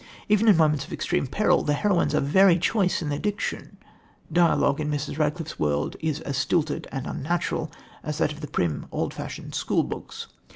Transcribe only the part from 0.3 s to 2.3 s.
in moments of extreme peril the heroines are